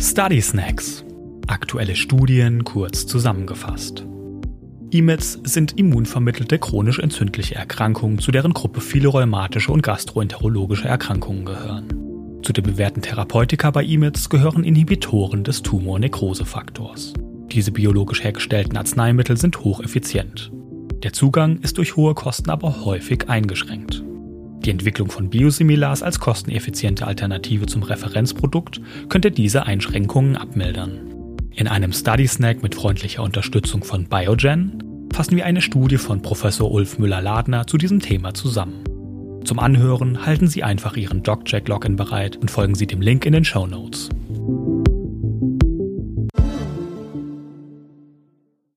Study 0.00 0.40
Snacks. 0.42 1.04
Aktuelle 1.46 1.96
Studien 1.96 2.64
kurz 2.64 3.06
zusammengefasst. 3.06 4.04
IMEDs 4.90 5.40
sind 5.44 5.78
immunvermittelte 5.78 6.58
chronisch 6.58 6.98
entzündliche 6.98 7.54
Erkrankungen, 7.54 8.18
zu 8.18 8.30
deren 8.30 8.52
Gruppe 8.52 8.80
viele 8.80 9.08
rheumatische 9.08 9.72
und 9.72 9.82
gastroenterologische 9.82 10.88
Erkrankungen 10.88 11.44
gehören. 11.44 12.40
Zu 12.42 12.52
den 12.52 12.64
bewährten 12.64 13.02
Therapeutika 13.02 13.70
bei 13.70 13.84
IMEDs 13.84 14.28
gehören 14.28 14.64
Inhibitoren 14.64 15.44
des 15.44 15.62
Tumor-Nekrosefaktors. 15.62 17.14
Diese 17.50 17.72
biologisch 17.72 18.22
hergestellten 18.22 18.76
Arzneimittel 18.76 19.36
sind 19.36 19.60
hocheffizient. 19.60 20.52
Der 21.02 21.12
Zugang 21.12 21.58
ist 21.60 21.78
durch 21.78 21.96
hohe 21.96 22.14
Kosten 22.14 22.50
aber 22.50 22.84
häufig 22.84 23.28
eingeschränkt. 23.28 24.03
Die 24.64 24.70
Entwicklung 24.70 25.10
von 25.10 25.28
Biosimilars 25.28 26.02
als 26.02 26.20
kosteneffiziente 26.20 27.06
Alternative 27.06 27.66
zum 27.66 27.82
Referenzprodukt 27.82 28.80
könnte 29.10 29.30
diese 29.30 29.66
Einschränkungen 29.66 30.36
abmildern. 30.36 31.36
In 31.54 31.68
einem 31.68 31.92
Study 31.92 32.26
Snack 32.26 32.62
mit 32.62 32.74
freundlicher 32.74 33.22
Unterstützung 33.22 33.84
von 33.84 34.06
Biogen 34.06 34.82
fassen 35.12 35.36
wir 35.36 35.44
eine 35.44 35.60
Studie 35.60 35.98
von 35.98 36.22
Professor 36.22 36.70
Ulf 36.70 36.98
Müller-Ladner 36.98 37.66
zu 37.66 37.76
diesem 37.76 38.00
Thema 38.00 38.32
zusammen. 38.32 38.82
Zum 39.44 39.58
Anhören 39.58 40.24
halten 40.24 40.48
Sie 40.48 40.64
einfach 40.64 40.96
Ihren 40.96 41.22
DocJack-Login 41.22 41.96
bereit 41.96 42.36
und 42.38 42.50
folgen 42.50 42.74
Sie 42.74 42.86
dem 42.86 43.02
Link 43.02 43.26
in 43.26 43.34
den 43.34 43.44
Show 43.44 43.66
Notes. 43.66 44.08